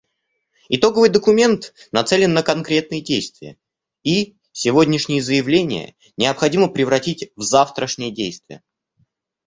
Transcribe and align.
Итоговый 0.69 1.09
документ 1.09 1.75
нацелен 1.91 2.33
на 2.33 2.41
конкретные 2.41 3.01
действия, 3.01 3.55
и 4.01 4.35
сегодняшние 4.51 5.21
заявления 5.21 5.93
необходимо 6.17 6.69
превратить 6.69 7.31
в 7.35 7.43
завтрашние 7.43 8.09
действия. 8.09 8.63